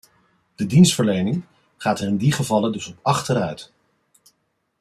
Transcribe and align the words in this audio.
De 0.55 0.65
dienstverlening 0.65 1.43
gaat 1.77 1.99
er 1.99 2.07
in 2.07 2.17
die 2.17 2.31
gevallen 2.31 2.71
dus 2.71 2.87
op 2.87 2.97
achteruit. 3.01 3.73